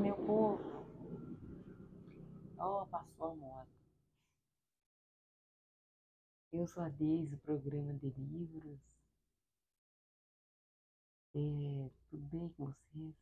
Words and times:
Meu 0.00 0.14
povo. 0.14 0.86
Oh, 2.56 2.86
passou 2.86 3.32
a 3.32 3.34
moto. 3.34 3.68
Eu 6.52 6.66
sou 6.68 6.84
a 6.84 6.88
Deise, 6.88 7.26
do 7.26 7.38
programa 7.38 7.92
de 7.94 8.08
livros. 8.10 8.78
É, 11.34 11.90
tudo 12.08 12.28
bem 12.28 12.48
com 12.50 12.66
vocês? 12.66 13.14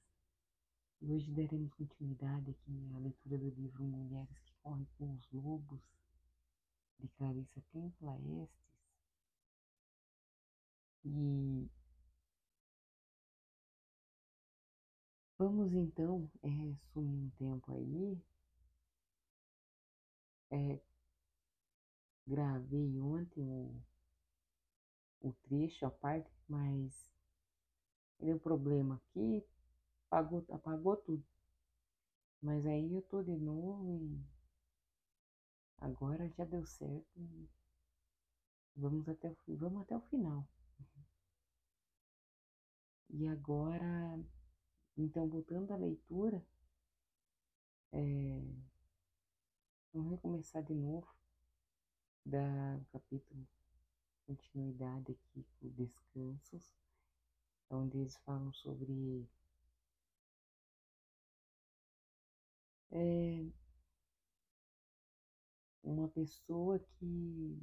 Hoje 1.00 1.30
daremos 1.32 1.73
continuidade 1.75 2.50
aqui 2.50 2.90
à 2.95 2.98
leitura 2.98 3.38
do 3.38 3.48
livro 3.50 3.82
Mulheres 3.84 4.38
que 4.45 4.52
Correm 4.62 4.86
com 4.98 5.14
os 5.14 5.32
Lobos, 5.32 5.80
de 6.98 7.08
Clarissa 7.08 7.62
Templa 7.72 8.18
Estes. 8.18 8.66
E 11.04 11.70
vamos 15.46 15.73
então 15.75 16.29
é, 16.43 16.49
sumir 16.93 17.21
um 17.21 17.31
tempo 17.39 17.73
aí. 17.73 18.18
É, 20.50 20.81
gravei 22.27 23.00
ontem 23.00 23.49
o, 23.49 23.81
o 25.21 25.32
trecho, 25.45 25.87
a 25.87 25.90
parte, 25.90 26.32
mas 26.49 26.90
deu 28.21 28.39
problema 28.39 28.96
aqui, 28.96 29.43
apagou, 30.09 30.45
apagou 30.51 30.96
tudo. 30.96 31.25
Mas 32.42 32.67
aí 32.67 32.95
eu 32.95 33.03
tô 33.03 33.23
de 33.23 33.37
novo 33.37 33.95
e 34.03 34.19
agora 35.78 36.28
já 36.31 36.45
deu 36.45 36.65
certo. 36.67 37.20
Vamos 38.77 39.09
até 39.09 39.34
vamos 39.48 39.83
até 39.83 39.97
o 39.97 40.01
final. 40.03 40.47
E 43.11 43.27
agora, 43.27 44.19
então, 44.97 45.28
voltando 45.28 45.73
à 45.73 45.77
leitura, 45.77 46.42
é, 47.93 48.43
vamos 49.93 50.12
recomeçar 50.12 50.62
de 50.62 50.75
novo 50.75 51.07
da 52.25 52.81
capítulo 52.91 53.47
continuidade 54.27 55.12
aqui 55.12 55.47
com 55.61 55.69
descansos, 55.70 56.75
onde 57.70 57.98
eles 57.98 58.17
falam 58.19 58.53
sobre 58.53 59.29
é, 62.91 63.47
uma 65.83 66.09
pessoa 66.09 66.79
que 66.79 67.61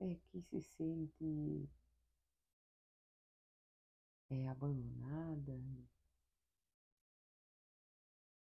é 0.00 0.14
que 0.14 0.42
se 0.42 0.60
sente 0.60 1.68
é, 4.32 4.48
abandonada. 4.48 5.60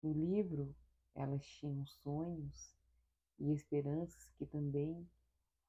No 0.02 0.14
livro, 0.14 0.74
elas 1.14 1.46
tinham 1.46 1.86
sonhos 1.86 2.74
e 3.38 3.52
esperanças 3.52 4.32
que 4.38 4.46
também 4.46 5.06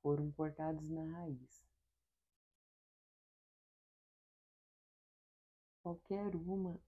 foram 0.00 0.30
cortados 0.32 0.88
na 0.88 1.04
raiz. 1.04 1.64
Qualquer 5.82 6.34
uma 6.36 6.80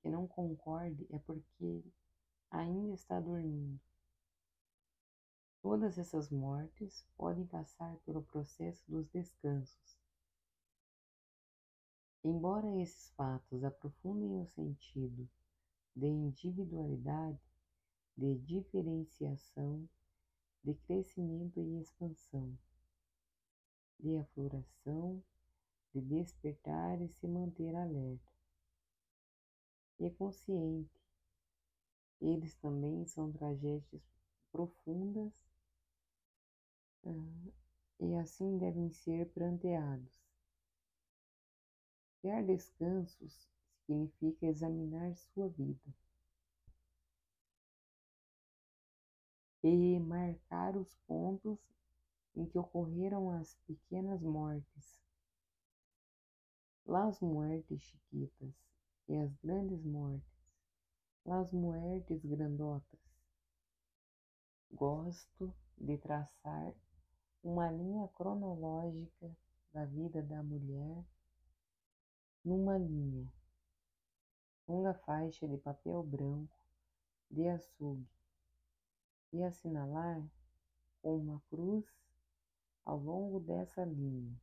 que 0.00 0.08
não 0.08 0.28
concorde 0.28 1.06
é 1.10 1.18
porque 1.18 1.82
ainda 2.50 2.92
está 2.92 3.18
dormindo. 3.18 3.80
Todas 5.62 5.96
essas 5.96 6.28
mortes 6.28 7.06
podem 7.16 7.46
passar 7.46 7.96
pelo 8.04 8.22
processo 8.22 8.84
dos 8.86 9.08
descansos. 9.08 10.03
Embora 12.26 12.66
esses 12.80 13.10
fatos 13.10 13.62
aprofundem 13.62 14.40
o 14.40 14.46
sentido 14.46 15.28
de 15.94 16.06
individualidade, 16.06 17.38
de 18.16 18.36
diferenciação, 18.36 19.86
de 20.62 20.74
crescimento 20.74 21.60
e 21.60 21.82
expansão, 21.82 22.58
de 24.00 24.16
afloração, 24.16 25.22
de 25.92 26.00
despertar 26.00 26.98
e 27.02 27.08
se 27.10 27.28
manter 27.28 27.76
alerta. 27.76 28.32
E 30.00 30.10
consciente. 30.10 30.98
Eles 32.22 32.54
também 32.56 33.04
são 33.04 33.30
tragédias 33.30 34.02
profundas 34.50 35.32
uh, 37.04 37.52
e 38.00 38.14
assim 38.14 38.56
devem 38.56 38.90
ser 38.90 39.28
pranteados. 39.28 40.23
Ter 42.24 42.42
descansos 42.42 43.46
significa 43.84 44.46
examinar 44.46 45.14
sua 45.14 45.46
vida 45.50 45.94
e 49.62 50.00
marcar 50.00 50.74
os 50.74 50.94
pontos 51.06 51.58
em 52.34 52.46
que 52.46 52.58
ocorreram 52.58 53.30
as 53.30 53.54
pequenas 53.66 54.22
mortes. 54.22 54.98
Las 56.86 57.20
muertes 57.20 57.82
chiquitas 57.82 58.54
e 59.06 59.16
as 59.18 59.36
grandes 59.42 59.84
mortes, 59.84 60.50
las 61.26 61.52
muertes 61.52 62.24
grandotas. 62.24 63.00
Gosto 64.72 65.54
de 65.76 65.98
traçar 65.98 66.74
uma 67.42 67.70
linha 67.70 68.08
cronológica 68.08 69.36
da 69.74 69.84
vida 69.84 70.22
da 70.22 70.42
mulher 70.42 71.04
numa 72.44 72.76
linha, 72.76 73.26
longa 74.68 74.92
faixa 74.92 75.48
de 75.48 75.56
papel 75.56 76.02
branco 76.02 76.54
de 77.30 77.48
açougue 77.48 78.06
e 79.32 79.42
assinalar 79.42 80.22
com 81.00 81.16
uma 81.16 81.40
cruz 81.48 81.86
ao 82.84 82.98
longo 82.98 83.40
dessa 83.40 83.82
linha, 83.84 84.38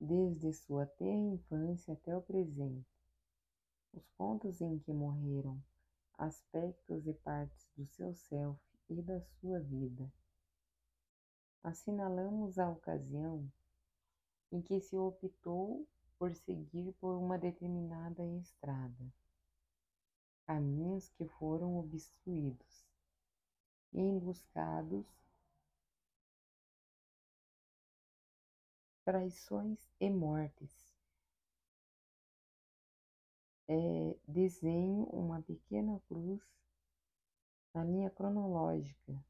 desde 0.00 0.52
sua 0.54 0.86
tenra 0.86 1.34
infância 1.34 1.92
até 1.92 2.16
o 2.16 2.22
presente, 2.22 2.88
os 3.92 4.08
pontos 4.16 4.62
em 4.62 4.78
que 4.78 4.92
morreram, 4.92 5.62
aspectos 6.16 7.06
e 7.06 7.12
partes 7.12 7.68
do 7.76 7.86
seu 7.86 8.14
self 8.14 8.58
e 8.88 9.02
da 9.02 9.20
sua 9.20 9.60
vida. 9.60 10.10
Assinalamos 11.62 12.58
a 12.58 12.70
ocasião 12.70 13.50
em 14.54 14.62
que 14.62 14.80
se 14.80 14.96
optou 14.96 15.86
por 16.18 16.34
seguir 16.34 16.92
por 17.00 17.16
uma 17.16 17.36
determinada 17.36 18.24
estrada 18.38 19.12
caminhos 20.46 21.08
que 21.10 21.26
foram 21.26 21.78
obstruídos 21.78 22.84
emboscados, 23.92 25.06
traições 29.04 29.78
e 30.00 30.10
mortes. 30.10 30.92
É, 33.66 34.16
desenho 34.28 35.04
uma 35.04 35.40
pequena 35.40 35.98
cruz 36.06 36.42
na 37.72 37.82
linha 37.82 38.10
cronológica, 38.10 39.24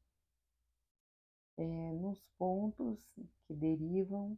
é, 1.57 1.93
nos 1.93 2.21
pontos 2.37 2.99
que 3.47 3.53
derivam, 3.53 4.37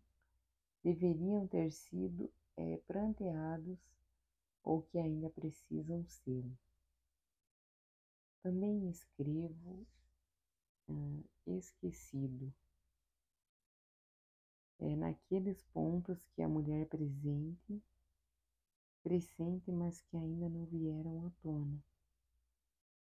deveriam 0.84 1.48
ter 1.48 1.72
sido 1.72 2.32
é, 2.56 2.78
pranteados 2.88 3.80
ou 4.64 4.82
que 4.82 4.98
ainda 4.98 5.30
precisam 5.30 6.06
ser. 6.06 6.46
Também 8.42 8.90
escrevo 8.90 9.86
ah, 10.90 11.24
esquecido. 11.46 12.54
É 14.80 14.96
naqueles 14.96 15.64
pontos 15.74 16.24
que 16.36 16.42
a 16.42 16.48
mulher 16.48 16.88
presente, 16.88 17.82
presente, 19.02 19.72
mas 19.72 20.02
que 20.02 20.18
ainda 20.18 20.48
não 20.50 20.66
vieram 20.66 21.26
à 21.26 21.32
tona. 21.42 21.84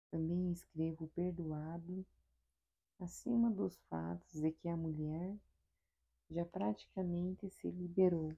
Também 0.10 0.52
escrevo 0.52 1.08
perdoado 1.10 2.06
acima 3.00 3.50
dos 3.50 3.80
fatos 3.90 4.34
de 4.34 4.52
que 4.52 4.68
a 4.68 4.76
mulher 4.76 5.38
já 6.32 6.46
praticamente 6.46 7.50
se 7.50 7.70
liberou 7.70 8.34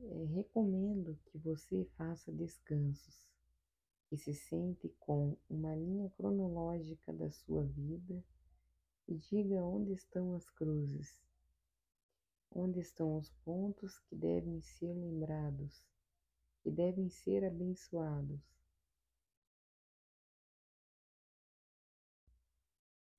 é, 0.00 0.24
recomendo 0.34 1.18
que 1.26 1.38
você 1.38 1.84
faça 1.96 2.32
descansos 2.32 3.28
e 4.10 4.16
se 4.16 4.34
sente 4.34 4.88
com 5.00 5.36
uma 5.48 5.74
linha 5.74 6.08
cronológica 6.10 7.12
da 7.12 7.30
sua 7.30 7.64
vida 7.64 8.24
e 9.06 9.14
diga 9.14 9.62
onde 9.62 9.92
estão 9.92 10.34
as 10.34 10.48
cruzes, 10.50 11.22
onde 12.50 12.80
estão 12.80 13.16
os 13.18 13.30
pontos 13.44 13.98
que 14.00 14.16
devem 14.16 14.60
ser 14.62 14.94
lembrados, 14.94 15.86
que 16.62 16.70
devem 16.70 17.08
ser 17.10 17.44
abençoados. 17.44 18.40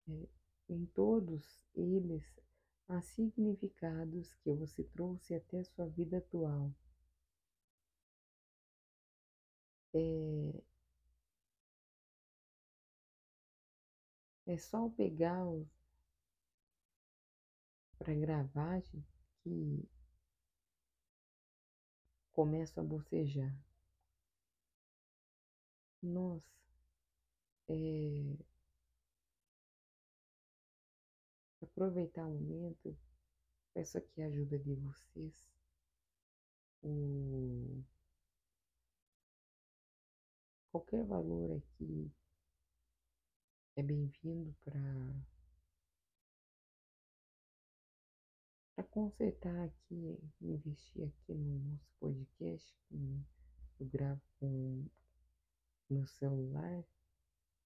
É, 0.07 0.34
em 0.69 0.85
todos 0.87 1.65
eles 1.75 2.23
a 2.87 3.01
significados 3.01 4.33
que 4.35 4.51
você 4.53 4.83
trouxe 4.83 5.35
até 5.35 5.63
sua 5.63 5.87
vida 5.87 6.17
atual. 6.17 6.71
É, 9.93 10.61
é 14.47 14.57
só 14.57 14.89
pegar 14.89 15.45
para 17.97 18.13
gravar 18.13 18.81
que 19.41 19.87
começo 22.33 22.79
a 22.79 22.83
bocejar. 22.83 23.55
Nossa, 26.01 26.45
é, 27.67 28.37
aproveitar 31.65 32.25
o 32.25 32.31
momento, 32.31 32.97
peço 33.73 33.97
aqui 33.97 34.21
a 34.21 34.27
ajuda 34.27 34.57
de 34.59 34.73
vocês. 34.75 35.51
O, 36.81 37.83
qualquer 40.71 41.03
valor 41.05 41.57
aqui 41.57 42.11
é 43.75 43.83
bem-vindo 43.83 44.55
para 44.63 45.25
para 48.75 48.83
consertar 48.85 49.63
aqui, 49.63 50.19
investir 50.41 51.07
aqui 51.07 51.33
no 51.33 51.59
nosso 51.59 51.89
podcast, 51.97 52.77
que 52.89 53.25
eu 53.79 53.87
gravo 53.87 54.21
com 54.37 54.85
meu 55.89 56.05
celular, 56.05 56.83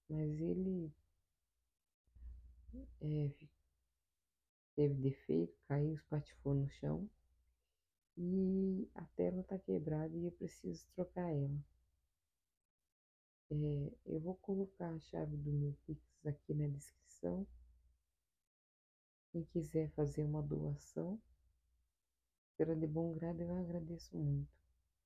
mas 0.07 0.39
ele 0.39 0.93
é, 3.01 3.31
teve 4.79 4.93
defeito, 4.93 5.59
caiu, 5.67 5.93
espatifou 5.93 6.55
no 6.55 6.69
chão 6.69 7.09
e 8.15 8.89
a 8.95 9.03
tela 9.07 9.41
está 9.41 9.59
quebrada 9.59 10.15
e 10.15 10.23
eu 10.23 10.31
preciso 10.31 10.87
trocar 10.95 11.29
ela. 11.29 11.61
É, 13.51 13.91
eu 14.05 14.21
vou 14.21 14.35
colocar 14.35 14.87
a 14.87 14.99
chave 14.99 15.35
do 15.35 15.51
meu 15.51 15.75
Pix 15.85 16.25
aqui 16.25 16.53
na 16.53 16.65
descrição. 16.67 17.45
Quem 19.33 19.43
quiser 19.43 19.89
fazer 19.89 20.23
uma 20.23 20.41
doação, 20.41 21.21
será 22.55 22.73
de 22.73 22.87
bom 22.87 23.13
grado, 23.13 23.41
eu 23.41 23.53
agradeço 23.53 24.17
muito. 24.17 24.49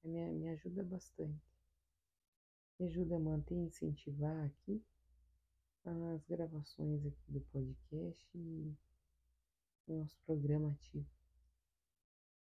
Me, 0.04 0.31
me 0.34 0.50
ajuda 0.50 0.84
bastante. 0.84 1.42
Me 2.78 2.86
ajuda 2.86 3.16
a 3.16 3.20
manter 3.20 3.56
e 3.56 3.66
incentivar 3.66 4.46
aqui 4.46 4.86
as 5.84 6.24
gravações 6.25 7.04
aqui 7.08 7.31
do 7.31 7.42
podcast 7.42 8.38
e 8.38 8.78
o 9.88 10.00
nosso 10.00 10.18
programa 10.26 10.72
ativo. 10.72 11.06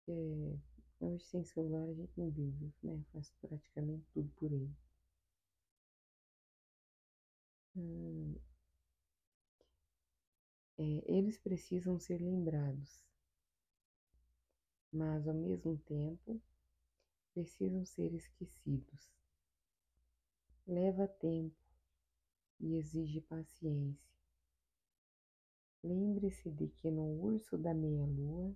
É, 0.08 0.58
hoje 1.00 1.24
sem 1.26 1.44
celular 1.46 1.88
a 1.88 1.94
gente 1.94 2.12
não 2.18 2.30
vive, 2.30 2.74
né? 2.84 3.02
Faz 3.14 3.32
praticamente 3.42 4.06
tudo 4.14 4.30
por 4.38 4.52
ele. 4.52 4.76
Hum, 7.76 8.36
é, 10.80 11.04
eles 11.06 11.38
precisam 11.38 12.00
ser 12.00 12.20
lembrados, 12.20 13.04
mas 14.92 15.26
ao 15.28 15.34
mesmo 15.34 15.78
tempo 15.86 16.42
precisam 17.34 17.86
ser 17.86 18.14
esquecidos. 18.14 19.12
Leva 20.68 21.08
tempo 21.08 21.56
e 22.60 22.76
exige 22.76 23.22
paciência. 23.22 24.17
Lembre-se 25.84 26.50
de 26.52 26.68
que 26.68 26.90
no 26.90 27.04
urso 27.22 27.58
da 27.58 27.74
meia-lua, 27.74 28.56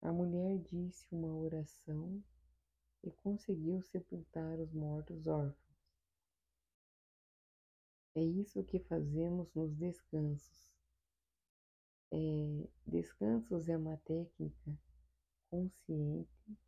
a 0.00 0.12
mulher 0.12 0.58
disse 0.58 1.06
uma 1.12 1.34
oração 1.34 2.22
e 3.02 3.10
conseguiu 3.10 3.82
sepultar 3.82 4.58
os 4.58 4.72
mortos 4.72 5.26
órfãos. 5.26 5.68
É 8.14 8.22
isso 8.22 8.64
que 8.64 8.80
fazemos 8.80 9.52
nos 9.54 9.74
descansos. 9.76 10.68
É, 12.10 12.68
descansos 12.86 13.68
é 13.68 13.76
uma 13.76 13.96
técnica 13.98 14.78
consciente 15.50 16.58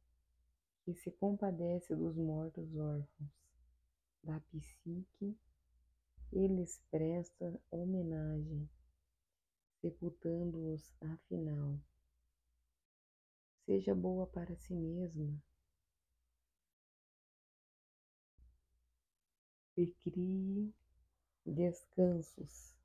que 0.85 0.95
se 0.95 1.11
compadece 1.13 1.95
dos 1.95 2.17
mortos 2.17 2.75
órfãos, 2.77 3.31
da 4.23 4.41
psique, 4.41 5.37
e 6.33 6.47
lhes 6.47 6.81
presta 6.91 7.61
homenagem, 7.71 8.69
sepultando-os 9.81 10.95
afinal. 11.01 11.79
Seja 13.65 13.95
boa 13.95 14.27
para 14.27 14.55
si 14.57 14.75
mesma 14.75 15.41
e 19.77 19.87
crie 19.87 20.75
descansos 21.47 22.80